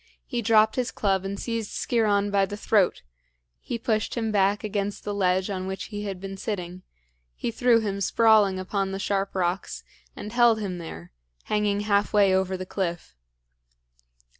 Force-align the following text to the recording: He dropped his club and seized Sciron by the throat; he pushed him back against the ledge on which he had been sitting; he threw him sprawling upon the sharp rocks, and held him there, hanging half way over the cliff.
He 0.25 0.41
dropped 0.41 0.77
his 0.77 0.89
club 0.89 1.23
and 1.23 1.39
seized 1.39 1.69
Sciron 1.69 2.31
by 2.31 2.47
the 2.47 2.57
throat; 2.57 3.03
he 3.59 3.77
pushed 3.77 4.15
him 4.15 4.31
back 4.31 4.63
against 4.63 5.03
the 5.03 5.13
ledge 5.13 5.47
on 5.51 5.67
which 5.67 5.89
he 5.93 6.05
had 6.05 6.19
been 6.19 6.37
sitting; 6.37 6.81
he 7.35 7.51
threw 7.51 7.81
him 7.81 8.01
sprawling 8.01 8.57
upon 8.57 8.93
the 8.93 8.97
sharp 8.97 9.35
rocks, 9.35 9.83
and 10.15 10.33
held 10.33 10.59
him 10.59 10.79
there, 10.79 11.11
hanging 11.43 11.81
half 11.81 12.13
way 12.13 12.33
over 12.33 12.57
the 12.57 12.65
cliff. 12.65 13.15